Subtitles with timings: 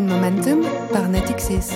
[0.00, 1.70] Momentum par Natixis.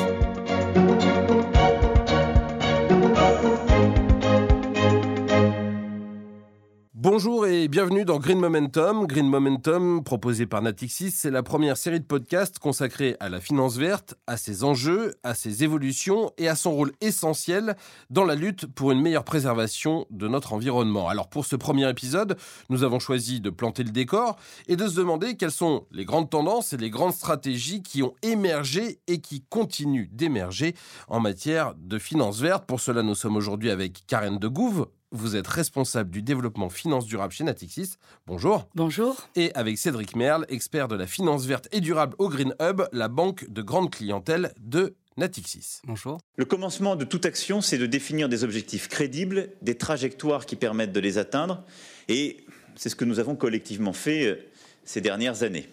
[7.17, 9.07] Bonjour et bienvenue dans Green Momentum.
[9.07, 13.79] Green Momentum, proposé par Natixis, c'est la première série de podcasts consacrée à la finance
[13.79, 17.75] verte, à ses enjeux, à ses évolutions et à son rôle essentiel
[18.11, 21.09] dans la lutte pour une meilleure préservation de notre environnement.
[21.09, 22.37] Alors pour ce premier épisode,
[22.69, 24.37] nous avons choisi de planter le décor
[24.69, 28.13] et de se demander quelles sont les grandes tendances et les grandes stratégies qui ont
[28.21, 30.75] émergé et qui continuent d'émerger
[31.09, 32.67] en matière de finance verte.
[32.67, 37.33] Pour cela, nous sommes aujourd'hui avec Karen Degouve, vous êtes responsable du développement finance durable
[37.33, 37.95] chez Natixis.
[38.27, 38.69] Bonjour.
[38.75, 39.29] Bonjour.
[39.37, 43.09] Et avec Cédric Merle, expert de la finance verte et durable au Green Hub, la
[43.09, 45.81] banque de grande clientèle de Natixis.
[45.85, 46.21] Bonjour.
[46.37, 50.93] Le commencement de toute action, c'est de définir des objectifs crédibles, des trajectoires qui permettent
[50.93, 51.65] de les atteindre.
[52.09, 52.45] Et
[52.75, 54.37] c'est ce que nous avons collectivement fait euh,
[54.85, 55.69] ces dernières années.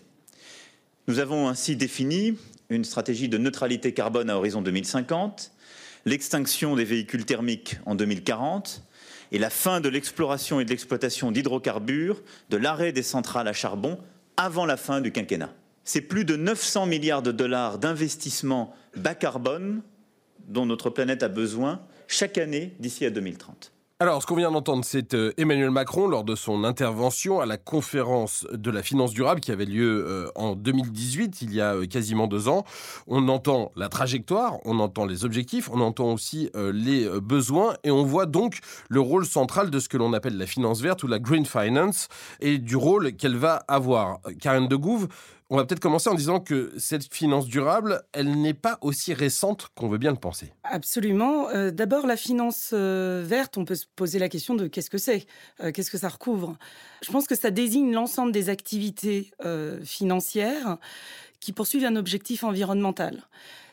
[1.07, 2.38] Nous avons ainsi défini
[2.69, 5.52] une stratégie de neutralité carbone à horizon 2050,
[6.05, 8.83] l'extinction des véhicules thermiques en 2040,
[9.34, 13.98] et la fin de l'exploration et de l'exploitation d'hydrocarbures, de l'arrêt des centrales à charbon
[14.38, 15.53] avant la fin du quinquennat.
[15.84, 19.81] C'est plus de 900 milliards de dollars d'investissements bas carbone
[20.48, 23.73] dont notre planète a besoin chaque année d'ici à 2030.
[24.03, 27.55] Alors, ce qu'on vient d'entendre, c'est euh, Emmanuel Macron lors de son intervention à la
[27.55, 31.85] conférence de la finance durable qui avait lieu euh, en 2018, il y a euh,
[31.85, 32.65] quasiment deux ans.
[33.07, 38.03] On entend la trajectoire, on entend les objectifs, on entend aussi les besoins et on
[38.03, 38.59] voit donc
[38.89, 42.09] le rôle central de ce que l'on appelle la finance verte ou la green finance
[42.41, 44.19] et du rôle qu'elle va avoir.
[44.41, 45.07] Karen de Gouve,
[45.53, 49.67] on va peut-être commencer en disant que cette finance durable, elle n'est pas aussi récente
[49.75, 50.51] qu'on veut bien le penser.
[50.63, 51.47] Absolument.
[51.49, 54.97] Euh, d'abord, la finance euh, verte, on peut se poser la question de qu'est-ce que
[54.97, 55.27] c'est
[55.61, 56.57] euh, Qu'est-ce que ça recouvre
[57.05, 59.31] Je pense que ça désigne l'ensemble des activités
[59.83, 60.77] financières
[61.39, 63.21] qui poursuivent un objectif environnemental.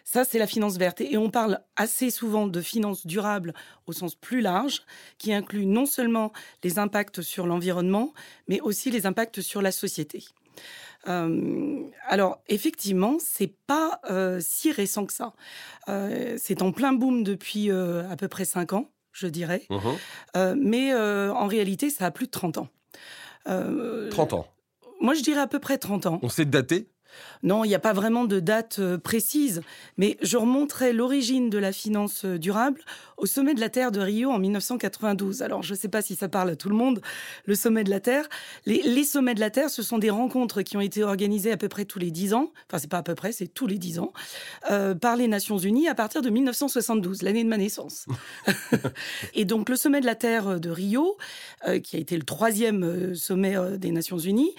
[0.04, 1.00] Ça, c'est la finance verte.
[1.00, 3.54] Et on parle assez souvent de finance durable
[3.86, 4.82] au sens plus large,
[5.16, 6.32] qui inclut non seulement
[6.62, 8.12] les impacts sur l'environnement,
[8.48, 10.24] mais aussi les impacts sur la société.
[11.08, 15.32] Euh, alors effectivement, c'est pas euh, si récent que ça.
[15.88, 19.62] Euh, c'est en plein boom depuis à peu près 5 ans, je dirais.
[19.70, 20.54] Uh-huh.
[20.56, 22.68] mais en réalité, ça a plus de 30 ans.
[23.44, 24.46] 30 ans
[25.00, 26.18] Moi, je dirais à peu près 30 ans.
[26.22, 26.88] On sait dater
[27.42, 29.62] non, il n'y a pas vraiment de date euh, précise,
[29.96, 32.82] mais je remonterai l'origine de la finance euh, durable
[33.16, 35.42] au sommet de la Terre de Rio en 1992.
[35.42, 37.00] Alors, je ne sais pas si ça parle à tout le monde,
[37.46, 38.28] le sommet de la Terre.
[38.66, 41.68] Les, sommets de la Terre, ce sont des rencontres qui ont été organisées à peu
[41.68, 43.98] près tous les dix ans, enfin, c'est pas à peu près, c'est tous les dix
[43.98, 44.12] ans,
[44.70, 48.06] euh, par les Nations Unies à partir de 1972, l'année de ma naissance.
[49.34, 51.16] Et donc, le sommet de la Terre de Rio,
[51.82, 54.54] qui a été le troisième sommet des Nations Unies,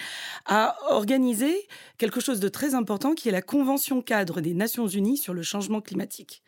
[0.45, 1.67] a organisé
[1.97, 5.43] quelque chose de très important qui est la Convention cadre des Nations Unies sur le
[5.43, 6.43] changement climatique.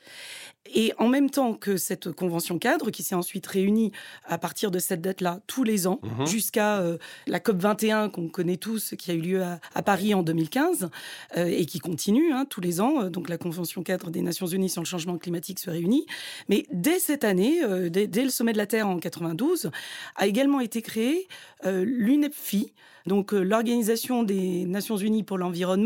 [0.74, 3.92] Et en même temps que cette convention cadre, qui s'est ensuite réunie
[4.26, 6.26] à partir de cette date-là tous les ans, mhm.
[6.26, 10.24] jusqu'à euh, la COP 21 qu'on connaît tous, qui a eu lieu à, Paris en
[10.24, 10.90] 2015
[11.38, 13.10] euh, et qui continue hein, tous les ans.
[13.10, 16.06] Donc la convention cadre des Nations Unies sur le changement climatique se réunit.
[16.48, 19.70] Mais dès cette année, euh, dès, dès, le sommet de la Terre en 92,
[20.16, 21.28] a également été créé
[21.66, 22.74] l'UNEPFI,
[23.06, 25.82] donc l'Organisation des Nations Unies pour l'environnement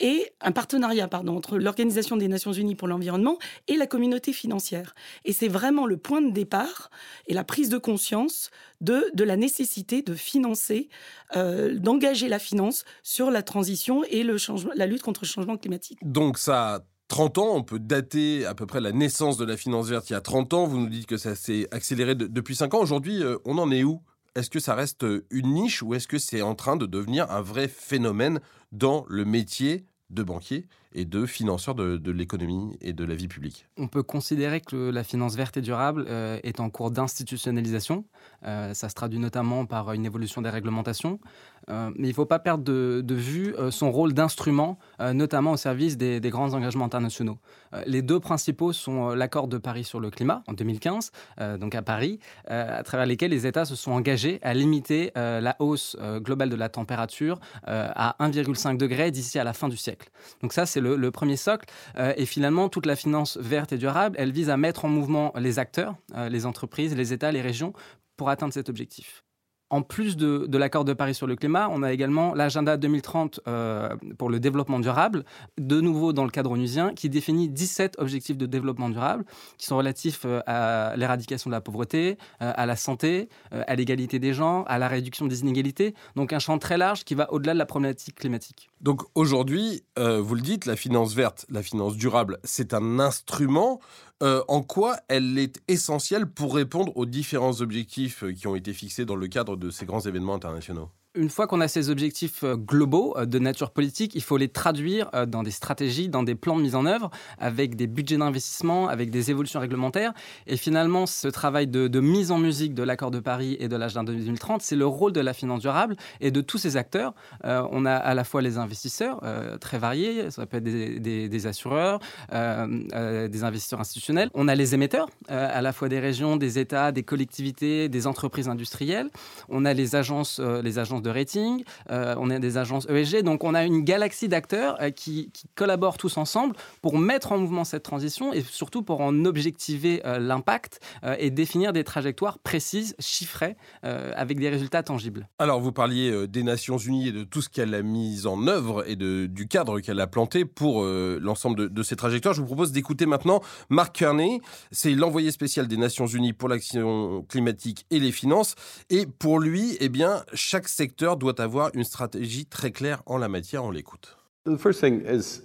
[0.00, 4.94] et un partenariat pardon, entre l'Organisation des Nations Unies pour l'environnement et la communauté financière.
[5.24, 6.90] Et c'est vraiment le point de départ
[7.26, 10.88] et la prise de conscience de, de la nécessité de financer,
[11.36, 14.36] euh, d'engager la finance sur la transition et le
[14.76, 15.98] la lutte contre le changement climatique.
[16.02, 19.88] Donc ça 30 ans, on peut dater à peu près la naissance de la finance
[19.88, 20.66] verte il y a 30 ans.
[20.66, 22.80] Vous nous dites que ça s'est accéléré depuis 5 ans.
[22.80, 24.02] Aujourd'hui, euh, on en est où?
[24.38, 27.40] Est-ce que ça reste une niche ou est-ce que c'est en train de devenir un
[27.40, 28.38] vrai phénomène
[28.70, 33.66] dans le métier de banquier et de financeur de, l'économie et de la vie publique?
[33.76, 38.04] On peut considérer que la finance verte et durable euh, est en cours d'institutionnalisation.
[38.44, 41.18] Euh, ça se traduit notamment par une évolution des réglementations.
[41.68, 45.96] Euh, mais il ne faut pas perdre de, vue son rôle d'instrument, notamment au service
[45.96, 47.38] des, grands engagements internationaux.
[47.86, 51.10] les deux principaux sont l'accord de Paris sur le climat en 2015,
[51.58, 55.96] donc à Paris, à travers lesquels les États se sont engagés à limiter la hausse
[56.18, 60.10] globale de la température à 1,5 degré d'ici à la fin du siècle.
[60.42, 61.68] Donc ça, c'est le, premier socle.
[61.98, 65.32] Euh, et finalement, toute la finance verte et durable, elle vise à mettre en mouvement
[65.36, 67.72] les acteurs, euh, les entreprises, les États, les régions,
[68.16, 69.24] pour atteindre cet objectif.
[69.70, 73.94] En plus de, l'accord de Paris sur le climat, on a également l'agenda 2030 euh,
[74.16, 75.24] pour le développement durable,
[75.58, 79.24] de nouveau dans le cadre onusien, qui définit 17 objectifs de développement durable
[79.58, 84.18] qui sont relatifs euh, à l'éradication de la pauvreté, euh, à la santé, à l'égalité
[84.18, 85.94] des genres, à la réduction des inégalités.
[86.16, 88.70] Donc un champ très large qui va au-delà de la problématique climatique.
[88.80, 93.80] Donc aujourd'hui, vous le dites, la finance verte, la finance durable, c'est un instrument
[94.22, 98.72] euh, en quoi elle est essentielle pour répondre aux différents objectifs euh, qui ont été
[98.72, 100.90] fixés dans le cadre de ces grands événements internationaux?
[101.18, 104.48] Une fois qu'on a ces objectifs euh, globaux euh, de nature politique, il faut les
[104.48, 108.16] traduire euh, dans des stratégies, dans des plans de mise en œuvre, avec des budgets
[108.16, 110.12] d'investissement, avec des évolutions réglementaires.
[110.46, 114.12] Et finalement, ce travail de, mise en musique de l'accord de Paris et de l'agenda
[114.12, 117.12] 2030, c'est le rôle de la finance durable et de tous ces acteurs.
[117.42, 119.20] on a à la fois les investisseurs
[119.60, 121.98] très variés, ça peut être des, assureurs,
[122.30, 124.30] des investisseurs institutionnels.
[124.34, 128.48] On a les émetteurs, à la fois des régions, des États, des collectivités, des entreprises
[128.48, 129.10] industrielles.
[129.48, 133.44] On a les agences, les agences de rating, euh, on a des agences ESG, donc
[133.44, 137.82] on a une galaxie d'acteurs euh, qui, collaborent tous ensemble pour mettre en mouvement cette
[137.82, 140.80] transition et surtout pour en objectiver euh, l'impact
[141.18, 145.28] et définir des trajectoires précises, chiffrées, avec des résultats tangibles.
[145.38, 148.88] Alors vous parliez des Nations Unies et de tout ce qu'elle a mis en œuvre
[148.88, 152.34] et de, du cadre qu'elle a planté pour l'ensemble de, de, ces trajectoires.
[152.34, 153.40] Je vous propose d'écouter maintenant
[153.70, 154.40] Mark Kearney,
[154.70, 158.54] c'est l'envoyé spécial des Nations Unies pour l'action climatique et les finances.
[158.90, 163.18] Et pour lui, eh bien, chaque secteur secteur doit avoir une stratégie très claire en
[163.18, 163.62] la matière.
[163.62, 164.16] On l'écoute.
[164.44, 165.42] The first thing is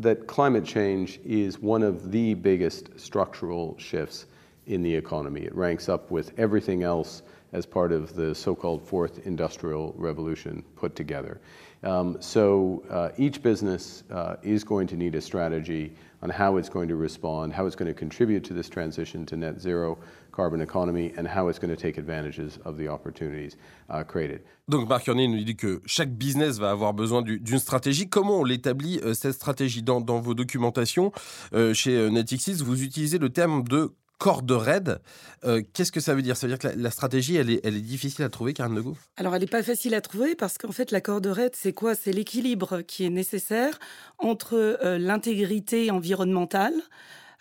[0.00, 4.26] that climate change is one of the biggest structural shifts
[4.66, 5.42] in the economy.
[5.42, 7.22] It ranks up with everything else
[7.52, 11.40] as part of the so-called fourth industrial revolution put together.
[11.84, 15.92] Um, so uh, each business uh, is going to need a strategy
[16.22, 19.36] on how it's going to respond, how it's going to contribute to this transition to
[19.36, 19.98] net zero
[20.30, 23.56] carbon economy, and how it's going to take advantages of the opportunities
[23.88, 24.40] uh, created.
[24.68, 28.08] Donc Marc Ernie nous dit que chaque business va avoir besoin d'une stratégie.
[28.08, 31.12] Comment on l'établit euh, cette stratégie dans, dans, vos documentations?
[31.52, 35.00] Euh, chez euh, Netixis Vous utilisez le terme de corde raide.
[35.44, 36.36] Euh, qu'est-ce que ça veut dire?
[36.36, 38.96] Ça veut dire que la, stratégie, elle est, elle est, difficile à trouver, Karen Legault
[39.16, 41.94] Alors, elle n'est pas facile à trouver parce qu'en fait, la corde raide, c'est quoi?
[41.94, 43.78] C'est l'équilibre qui est nécessaire
[44.18, 46.74] entre euh, l'intégrité environnementale,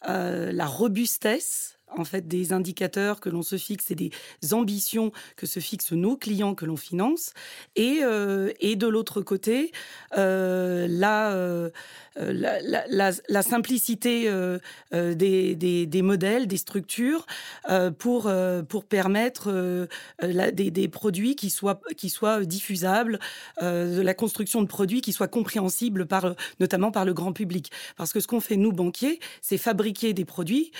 [0.07, 4.11] euh, la robustesse en fait des indicateurs que l'on se fixe et des
[4.51, 7.33] ambitions que se fixent nos clients que l'on finance
[7.75, 8.01] et,
[8.59, 9.71] et de l'autre côté
[10.15, 11.69] la
[12.19, 12.33] euh,
[13.29, 14.59] la, simplicité euh,
[14.93, 17.25] euh, des, modèles, des structures,
[17.97, 18.31] pour,
[18.67, 19.87] pour permettre
[20.21, 23.19] des, produits qui soient, qui soient diffusables,
[23.61, 27.71] de la construction de produits qui soient compréhensibles par, notamment par le grand public.
[27.95, 30.71] Parce que ce qu'on fait, nous, banquiers, c'est fabriquer des produits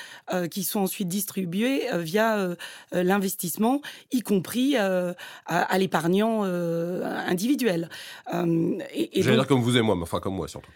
[0.51, 2.55] qui sont ensuite distribués via
[2.91, 3.81] l'investissement,
[4.11, 7.89] y compris à, l'épargnant individuel.
[8.93, 10.71] Et, J'allais dire comme vous et moi, mais enfin comme moi surtout.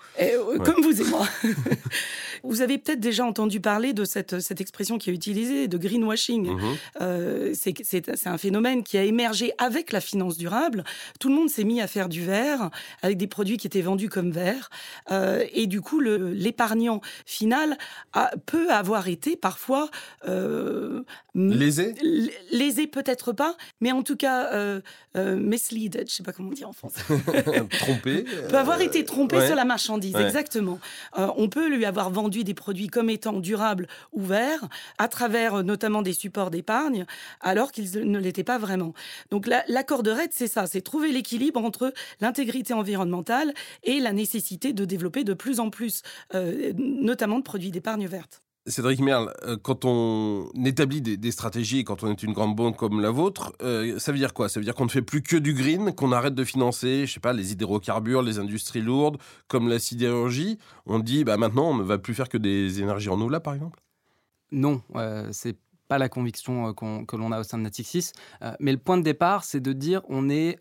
[0.63, 1.27] Comme vous et moi.
[2.43, 6.47] vous avez peut-être déjà entendu parler de cette, cette expression qui est utilisée, de greenwashing.
[6.47, 6.77] Mhm.
[7.01, 10.83] Euh, c'est un phénomène qui a émergé avec la finance durable.
[11.19, 12.69] Tout le monde s'est mis à faire du verre
[13.01, 14.69] avec des produits qui étaient vendus comme verre.
[15.11, 17.77] Euh, et du coup, l'épargnant final
[18.13, 19.89] a, peut avoir été parfois...
[20.27, 21.03] Euh,
[21.35, 21.95] lésé
[22.51, 24.81] Lésé peut-être pas, mais en tout cas euh,
[25.15, 27.01] misleaded, je ne sais pas comment dire en français.
[27.79, 28.25] trompé.
[28.49, 30.79] peut avoir été trompé sur la marchandise, exactement.
[31.15, 34.67] on peut lui avoir vendu des produits comme étant durables ou verts,
[34.97, 37.05] à travers euh, notamment des supports d'épargne,
[37.41, 38.93] alors qu'ils ne l'étaient pas vraiment.
[39.31, 44.73] Donc l'accord de RED, c'est ça, c'est trouver l'équilibre entre l'intégrité environnementale et la nécessité
[44.73, 46.01] de développer de plus en plus,
[46.33, 48.41] euh, notamment de produits d'épargne verte.
[48.65, 53.01] Cédric Merle, euh, quand on établit des, stratégies, quand on est une grande banque comme
[53.01, 54.47] la vôtre, euh, ça veut dire quoi?
[54.47, 57.13] Ça veut dire qu'on ne fait plus que du green, qu'on arrête de financer, je
[57.13, 59.17] sais pas, les hydrocarbures, les industries lourdes,
[59.49, 60.59] comme la sidérurgie?
[60.85, 63.81] On dit, bah maintenant, on ne va plus faire que des énergies renouvelables, par exemple?
[64.51, 65.57] Non, euh, c'est
[65.89, 68.13] pas la conviction que l'on a au sein de Natixis.
[68.61, 70.57] mais le point de départ, c'est de dire on est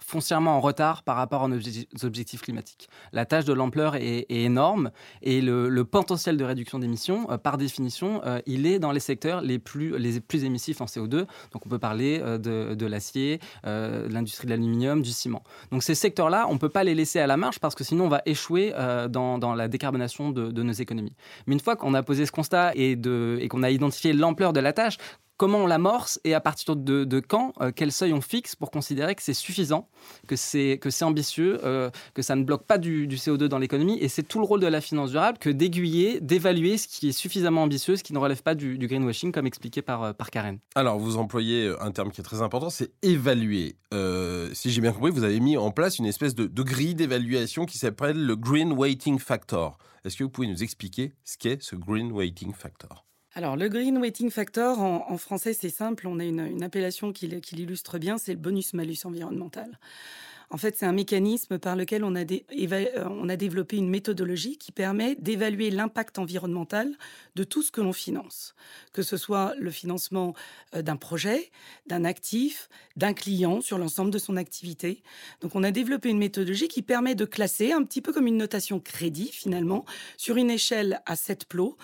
[0.00, 1.58] foncièrement en retard par rapport à nos
[2.02, 2.88] objectifs climatiques.
[3.12, 4.90] La tâche de l'ampleur est, énorme
[5.22, 9.40] et le, potentiel de réduction d'émissions, euh, par définition, euh, il est dans les secteurs
[9.40, 11.26] les plus, les plus émissifs en CO2.
[11.52, 15.42] Donc on peut parler euh, de, l'acier, de l'industrie de l'aluminium, du ciment.
[15.72, 18.04] Donc ces secteurs-là, on ne peut pas les laisser à la marge parce que sinon
[18.04, 18.72] on va échouer
[19.08, 21.14] dans, dans, la décarbonation de, nos économies.
[21.46, 22.98] Mais une fois qu'on a posé ce constat et
[23.48, 24.96] qu'on a identifié l'ampleur de la tâche,
[25.40, 29.22] comment on l'amorce et à partir de, quand, quel seuil on fixe pour considérer que
[29.22, 29.88] c'est suffisant,
[30.28, 31.58] que c'est ambitieux,
[32.12, 33.96] que ça ne bloque pas du, CO2 dans l'économie.
[34.02, 37.12] Et c'est tout le rôle de la finance durable que d'aiguiller, d'évaluer ce qui est
[37.12, 40.58] suffisamment ambitieux, ce qui ne relève pas du, greenwashing, comme expliqué par, par Karen.
[40.74, 43.76] Alors, vous employez un terme qui est très important, c'est évaluer.
[44.52, 47.78] si j'ai bien compris, vous avez mis en place une espèce de grille d'évaluation qui
[47.78, 49.78] s'appelle le Green Weighting Factor.
[50.04, 53.06] Est-ce que vous pouvez nous expliquer ce qu'est ce Green Weighting Factor?
[53.34, 56.08] Alors, le Green Weighting Factor, en, français, c'est simple.
[56.08, 59.78] On a une, appellation qui, qui l'illustre bien, c'est le bonus-malus environnemental.
[60.52, 64.58] En fait, c'est un mécanisme par lequel on a, euh, on a développé une méthodologie
[64.58, 66.96] qui permet d'évaluer l'impact environnemental
[67.36, 68.56] de tout ce que l'on finance,
[68.92, 70.34] que ce soit le financement
[70.74, 71.52] euh, d'un projet,
[71.86, 75.04] d'un actif, d'un client sur l'ensemble de son activité.
[75.40, 78.36] Donc, on a développé une méthodologie qui permet de classer un petit peu comme une
[78.36, 79.84] notation crédit finalement
[80.16, 81.76] sur une échelle à 7 plots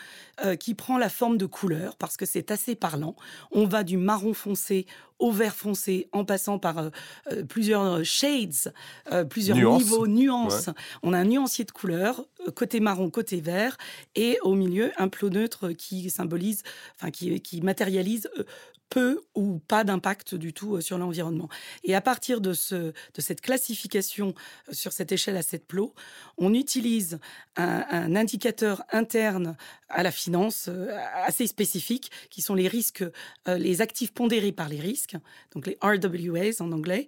[0.45, 3.15] euh, qui prend la forme de couleurs parce que c'est assez parlant.
[3.53, 4.87] On va du marron foncé
[5.19, 6.91] au vert foncé, en passant par euh,
[7.33, 8.73] euh, plusieurs shades,
[9.13, 10.71] euh, plusieurs niveaux, nuances.
[11.03, 13.77] On a un nuancier de couleurs, côté marron, côté vert,
[14.15, 16.63] et au milieu un plot neutre qui symbolise,
[16.97, 18.29] enfin qui, qui matérialise
[18.89, 21.49] peu ou pas d'impact du tout euh, sur l'environnement.
[21.85, 24.35] Et à partir de, ce, de cette classification
[24.69, 25.95] euh, sur cette échelle à 7 plots,
[26.39, 27.19] on utilise
[27.57, 29.57] un, indicateur interne
[29.89, 30.89] à la finance euh,
[31.25, 33.05] assez spécifique, qui sont les risques,
[33.47, 35.17] les actifs pondérés par les risques,
[35.53, 37.07] donc les RWAs en anglais,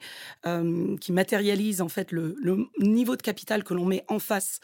[1.00, 2.36] qui matérialisent en fait le,
[2.78, 4.60] niveau de capital que l'on met en face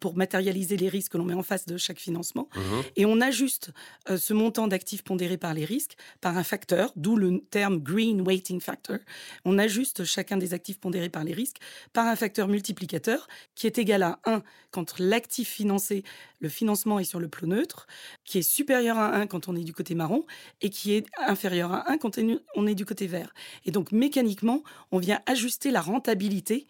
[0.00, 2.48] pour matérialiser les risques que l'on met en face de chaque financement.
[2.54, 2.60] Mmh
[2.96, 3.70] Et on ajuste
[4.08, 8.60] ce montant d'actifs pondérés par les risques par un facteur, d'où le terme Green Weighting
[8.60, 8.98] Factor.
[9.44, 11.58] On ajuste chacun des actifs pondérés par les risques
[11.92, 16.02] par un facteur multiplicateur qui est égal à 1 quand l'actif financé,
[16.40, 17.86] le financement est sur le plot neutre,
[18.24, 20.26] qui est supérieur à 1 quand on est du côté marron
[20.60, 22.18] et qui est inférieur à 1 quand
[22.56, 23.32] on est du côté vert.
[23.64, 26.66] Et donc mécaniquement, on vient ajuster la rentabilité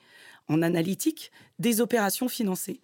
[0.49, 2.81] en analytique des opérations financées.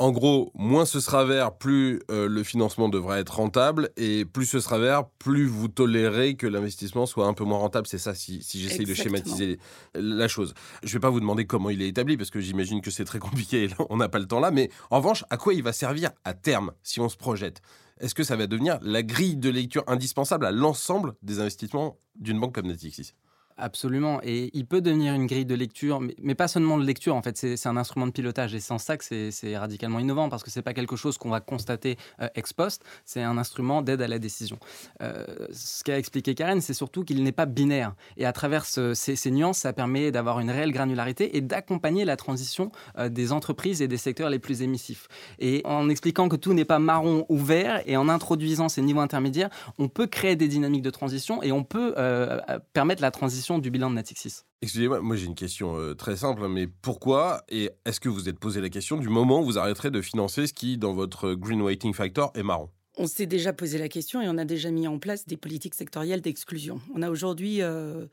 [0.00, 4.46] En gros, moins ce sera vert, plus euh, le financement devra être rentable, et plus
[4.46, 7.86] ce sera vert, plus vous tolérez que l'investissement soit un peu moins rentable.
[7.86, 9.58] C'est ça, si, si j'essaye de schématiser
[9.94, 10.54] la chose.
[10.82, 13.04] Je ne vais pas vous demander comment il est établi, parce que j'imagine que c'est
[13.04, 15.62] très compliqué, et on n'a pas le temps là, mais en revanche, à quoi il
[15.62, 17.60] va servir à terme, si on se projette?
[17.98, 22.40] Est-ce que ça va devenir la grille de lecture indispensable à l'ensemble des investissements d'une
[22.40, 23.12] banque comme Natixis?
[23.60, 24.20] Absolument.
[24.22, 27.36] Et il peut devenir une grille de lecture, mais, pas seulement de lecture, en fait,
[27.36, 28.54] c'est un instrument de pilotage.
[28.54, 31.28] Et c'est en ça que c'est radicalement innovant, parce que c'est pas quelque chose qu'on
[31.28, 34.58] va constater euh, ex post, c'est un instrument d'aide à la décision.
[35.02, 37.94] Euh, ce qu'a expliqué Karen, c'est surtout qu'il n'est pas binaire.
[38.16, 42.72] Et à travers ces, nuances, ça permet d'avoir une réelle granularité et d'accompagner la transition
[42.98, 45.08] euh, des entreprises et des secteurs les plus émissifs.
[45.38, 49.00] Et en expliquant que tout n'est pas marron ou vert, et en introduisant ces niveaux
[49.00, 51.94] intermédiaires, on peut créer des dynamiques de transition et on peut
[52.72, 56.46] permettre la transition du bilan de Natixis Excusez-moi, moi, j'ai une question euh, très simple,
[56.48, 59.90] mais pourquoi et est-ce que vous êtes posé la question du moment où vous arrêterez
[59.90, 63.78] de financer ce qui, dans votre Green Weighting Factor, est marron on s'est déjà posé
[63.78, 66.82] la question et on a déjà mis en place des politiques sectorielles d'exclusion.
[66.94, 68.06] On a aujourd'hui euh,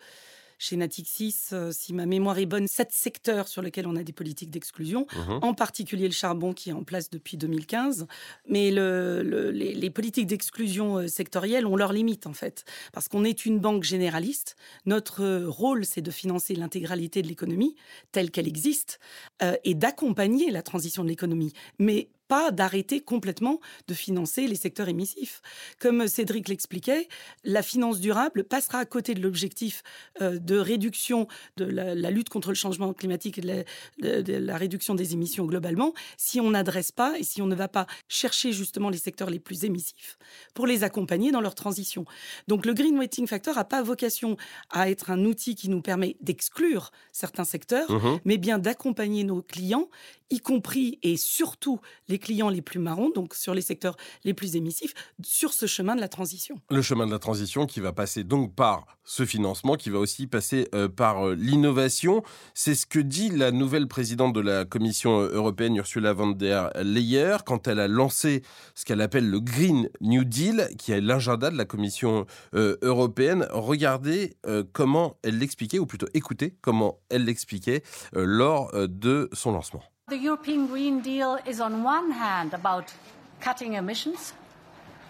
[0.58, 4.14] chez Natixis, euh, si ma mémoire est bonne, sept secteurs sur lesquels on a des
[4.14, 5.40] politiques d'exclusion, mhm.
[5.42, 8.08] en particulier le charbon qui est en place depuis 2015.
[8.48, 13.60] Mais les, politiques d'exclusion euh, sectorielles ont leurs limites en fait, parce qu'on est une
[13.60, 14.56] banque généraliste.
[14.86, 17.76] Notre rôle, c'est de financer l'intégralité de l'économie
[18.12, 19.00] telle qu'elle existe
[19.42, 21.54] euh, et d'accompagner la transition de l'économie.
[21.80, 25.42] Mais pas d'arrêter complètement de financer les secteurs émissifs.
[25.80, 27.08] Comme Cédric l'expliquait,
[27.44, 29.84] la finance durable passera à côté de l'objectif
[30.22, 35.14] euh, de réduction de la, lutte contre le changement climatique et de la, réduction des
[35.14, 38.98] émissions globalement si on n'adresse pas et si on ne va pas chercher justement les
[38.98, 40.18] secteurs les plus émissifs
[40.54, 42.06] pour les accompagner dans leur transition.
[42.48, 44.38] Donc le Green Weighting Factor n'a pas vocation
[44.70, 49.42] à être un outil qui nous permet d'exclure certains secteurs, mmh mais bien d'accompagner nos
[49.42, 49.90] clients,
[50.30, 54.56] y compris et surtout les clients les plus marrons, donc sur les secteurs les plus
[54.56, 54.94] émissifs,
[55.24, 56.56] sur ce chemin de la transition.
[56.70, 60.28] Le chemin de la transition qui va passer donc par ce financement, qui va aussi
[60.28, 62.24] passer euh, par euh, l'innovation.
[62.54, 66.72] C'est ce que dit la nouvelle présidente de la Commission euh, européenne, Ursula von der
[66.84, 68.44] Leyen, quand elle a lancé
[68.76, 73.48] ce qu'elle appelle le Green New Deal, qui est l'agenda de la Commission européenne.
[73.52, 74.36] Regardez
[74.74, 77.84] comment elle l'expliquait, ou plutôt écoutez comment elle l'expliquait
[78.14, 79.84] lors de son lancement.
[80.10, 82.94] The European Green Deal is on one hand about
[83.42, 84.32] cutting emissions,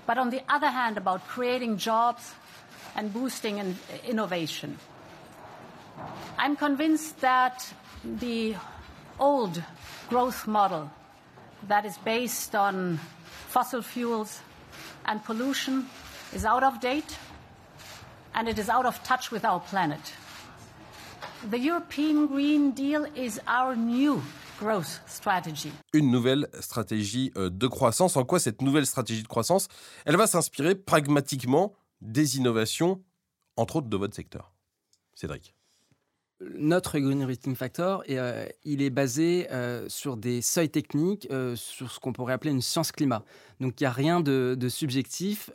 [0.08, 2.34] but on the other hand about creating jobs
[2.96, 3.76] and boosting in
[4.08, 4.80] innovation.
[6.40, 7.72] I'm convinced that
[8.04, 8.56] the
[9.20, 9.62] old
[10.10, 10.90] growth model
[11.68, 13.00] that is based on
[13.50, 14.42] fossil fuels
[15.06, 15.86] and pollution
[16.34, 17.20] is out of date
[18.34, 20.14] and it is out of touch with our planet.
[21.52, 24.24] The European Green Deal is our new
[25.94, 28.18] Une nouvelle stratégie euh, de croissance.
[28.18, 29.68] En quoi cette nouvelle stratégie de croissance,
[30.06, 33.04] elle va s'inspirer pragmatiquement des innovations,
[33.56, 34.54] entre autres de votre secteur?
[35.16, 35.57] Cédric
[36.40, 41.92] notre Green Rating Factor, euh, il est basé euh, sur des seuils techniques, euh, sur
[41.92, 43.24] ce qu'on pourrait appeler une science climat.
[43.60, 45.50] Donc il n'y a rien de, subjectif.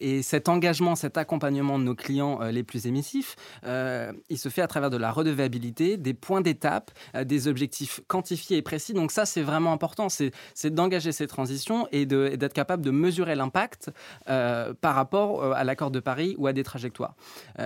[0.00, 3.34] et cet engagement, cet accompagnement de nos clients les plus émissifs,
[3.64, 6.92] il se fait à travers de la redevabilité, des points d'étape,
[7.24, 8.92] des objectifs quantifiés et précis.
[8.92, 10.06] Donc ça, c'est vraiment important.
[10.08, 13.90] C'est d'engager ces transitions et d'être capable de mesurer l'impact
[14.26, 17.16] par rapport à l'accord de Paris ou à des trajectoires.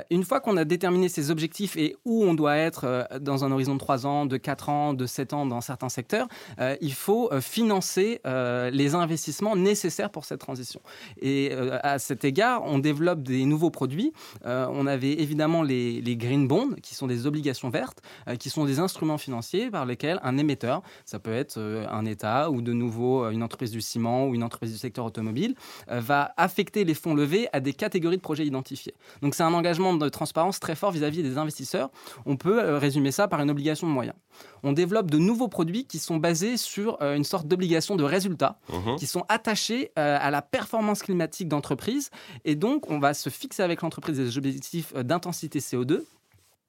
[0.09, 3.53] une fois qu'on a déterminé ces objectifs et où on doit être euh, dans un
[3.53, 6.29] horizon de 3 ans, de 4 ans, de 7 ans dans certains secteurs,
[6.61, 10.81] euh, il faut euh, financer les investissements nécessaires pour cette transition.
[11.21, 14.13] Et à cet égard, on développe des nouveaux produits.
[14.45, 18.01] on avait évidemment les, green bonds, qui sont des obligations vertes,
[18.39, 22.63] qui sont des instruments financiers par lesquels un émetteur, ça peut être un État ou
[22.63, 25.55] de nouveau une entreprise du ciment ou une entreprise du secteur automobile,
[25.89, 28.95] va affecter les fonds levés à des catégories de projets identifiés.
[29.23, 31.91] Donc c'est un engagement de transparence très fort vis-à-vis -vis des investisseurs.
[32.27, 34.17] On peut euh, résumer ça par une obligation de moyens.
[34.63, 38.59] On développe de nouveaux produits qui sont basés sur euh, une sorte d'obligation de résultat,
[38.71, 38.97] mhm.
[38.97, 42.11] qui sont attachés euh, à la performance climatique d'entreprise.
[42.45, 46.03] Et donc, on va se fixer avec l'entreprise des objectifs d'intensité CO2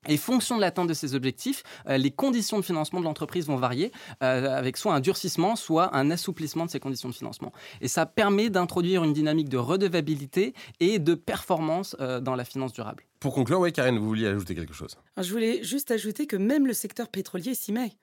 [0.07, 3.55] et fonction de l'atteinte de ces objectifs, euh, les conditions de financement de l'entreprise vont
[3.55, 3.91] varier
[4.23, 7.51] euh, avec soit un durcissement, soit un assouplissement de ces conditions de financement.
[7.81, 12.73] Et ça permet d'introduire une dynamique de redevabilité et de performance euh, dans la finance
[12.73, 13.03] durable.
[13.19, 14.97] Pour conclure, oui, Karen, vous vouliez ajouter quelque chose?
[15.17, 17.93] Je voulais juste ajouter que même le secteur pétrolier s'y met.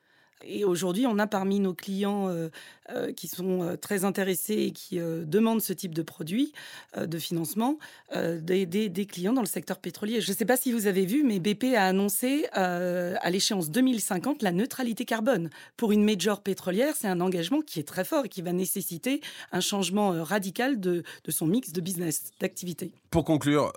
[0.44, 2.48] Et aujourd'hui, on a parmi nos clients euh,
[2.90, 6.52] euh, qui sont euh, très intéressés et qui demandent ce type de produit
[6.96, 7.78] de financement,
[8.14, 10.20] des, clients dans le secteur pétrolier.
[10.20, 14.42] Je ne sais pas si vous avez vu, mais BP a annoncé à l'échéance 2050
[14.42, 15.50] la neutralité carbone.
[15.76, 19.20] Pour une major pétrolière, c'est un engagement qui est très fort et qui va nécessiter
[19.52, 22.92] un changement radical de son mix de business, d'activité.
[23.12, 23.74] Pour conclure,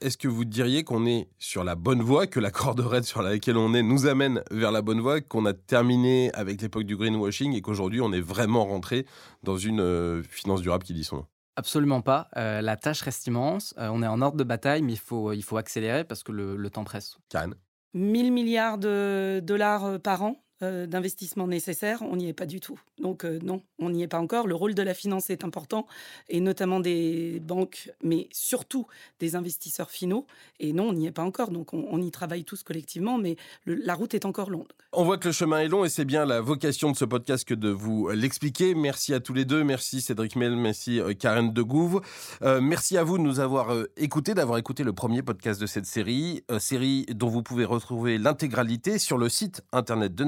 [0.00, 3.20] est-ce que vous diriez qu'on est sur la bonne voie, que la corde raide sur
[3.20, 6.96] laquelle on est nous amène vers la bonne voie, qu'on a terminé avec l'époque du
[6.96, 9.04] greenwashing et qu'aujourd'hui on est vraiment rentré
[9.42, 11.26] dans une euh, finance durable qui dit son nom?
[11.56, 12.28] Absolument pas.
[12.36, 13.74] Euh, la tâche reste immense.
[13.76, 16.30] Euh, on est en ordre de bataille, mais il faut, il faut accélérer parce que
[16.30, 17.18] le, le temps presse.
[17.28, 17.56] Karen?
[17.94, 22.80] 1000 milliards de dollars par an euh, d'investissement nécessaire, on n'y est pas du tout.
[22.98, 24.46] Donc euh, non, on n'y est pas encore.
[24.46, 25.86] Le rôle de la finance est important,
[26.30, 28.86] et notamment des banques, mais surtout
[29.20, 30.26] des investisseurs finaux.
[30.58, 31.50] Et non, on n'y est pas encore.
[31.50, 34.68] Donc on, y travaille tous collectivement, mais la route est encore longue.
[34.92, 37.46] On voit que le chemin est long, et c'est bien la vocation de ce podcast
[37.46, 38.74] que de vous l'expliquer.
[38.74, 39.62] Merci à tous les deux.
[39.62, 42.00] Merci Cédric Mel, merci euh, Karen Degouve.
[42.40, 46.44] merci à vous de nous avoir écoutés, d'avoir écouté le premier podcast de cette série,
[46.58, 50.24] série dont vous pouvez retrouver l'intégralité sur le site internet de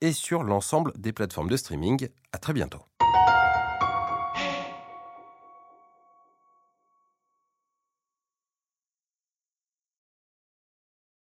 [0.00, 2.08] Et sur l'ensemble des plateformes de streaming.
[2.32, 2.80] À très bientôt.